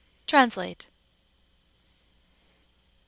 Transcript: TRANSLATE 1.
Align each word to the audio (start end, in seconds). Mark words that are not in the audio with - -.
TRANSLATE 0.25 0.87
1. 0.87 0.91